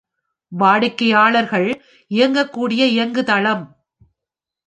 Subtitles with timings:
[0.51, 1.67] வாடிக்கையாளர்கள்
[2.11, 3.63] இயக்கக்கூடிய இயங்குதளம்.